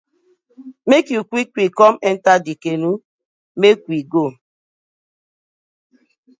Mek 0.89 1.05
yu 1.13 1.21
quick 1.29 1.49
quick 1.53 1.71
kom 1.79 1.95
enter 2.09 2.37
dey 2.45 2.57
canoe 2.63 3.03
mek 3.61 3.79
we 3.89 3.99
go. 4.13 4.25